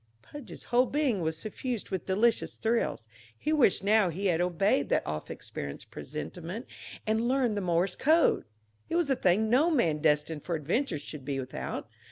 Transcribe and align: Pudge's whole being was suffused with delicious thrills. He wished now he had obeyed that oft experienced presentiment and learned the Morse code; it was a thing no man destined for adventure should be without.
Pudge's 0.23 0.63
whole 0.63 0.87
being 0.87 1.21
was 1.21 1.37
suffused 1.37 1.91
with 1.91 2.07
delicious 2.07 2.55
thrills. 2.55 3.05
He 3.37 3.53
wished 3.53 3.83
now 3.83 4.09
he 4.09 4.25
had 4.25 4.41
obeyed 4.41 4.89
that 4.89 5.05
oft 5.05 5.29
experienced 5.29 5.91
presentiment 5.91 6.65
and 7.05 7.27
learned 7.27 7.55
the 7.55 7.61
Morse 7.61 7.95
code; 7.95 8.45
it 8.89 8.95
was 8.95 9.11
a 9.11 9.15
thing 9.15 9.47
no 9.47 9.69
man 9.69 9.99
destined 9.99 10.41
for 10.43 10.55
adventure 10.55 10.97
should 10.97 11.23
be 11.23 11.39
without. 11.39 11.87